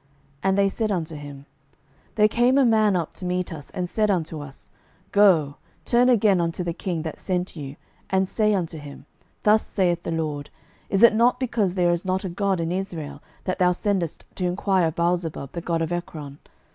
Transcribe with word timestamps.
12:001:006 0.00 0.08
And 0.44 0.56
they 0.56 0.68
said 0.70 0.90
unto 0.92 1.14
him, 1.14 1.46
There 2.14 2.26
came 2.28 2.56
a 2.56 2.64
man 2.64 2.96
up 2.96 3.12
to 3.12 3.26
meet 3.26 3.52
us, 3.52 3.68
and 3.72 3.86
said 3.86 4.10
unto 4.10 4.40
us, 4.40 4.70
Go, 5.12 5.56
turn 5.84 6.08
again 6.08 6.40
unto 6.40 6.64
the 6.64 6.72
king 6.72 7.02
that 7.02 7.18
sent 7.18 7.54
you, 7.54 7.76
and 8.08 8.26
say 8.26 8.54
unto 8.54 8.78
him, 8.78 9.04
Thus 9.42 9.62
saith 9.66 10.04
the 10.04 10.10
LORD, 10.12 10.48
Is 10.88 11.02
it 11.02 11.14
not 11.14 11.38
because 11.38 11.74
there 11.74 11.92
is 11.92 12.06
not 12.06 12.24
a 12.24 12.30
God 12.30 12.60
in 12.60 12.72
Israel, 12.72 13.22
that 13.44 13.58
thou 13.58 13.72
sendest 13.72 14.24
to 14.36 14.46
enquire 14.46 14.86
of 14.86 14.94
Baalzebub 14.94 15.52
the 15.52 15.60
god 15.60 15.82
of 15.82 15.92
Ekron? 15.92 16.38